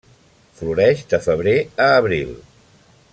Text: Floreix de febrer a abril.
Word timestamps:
Floreix 0.61 1.03
de 1.11 1.19
febrer 1.27 1.55
a 1.89 1.91
abril. 2.01 2.33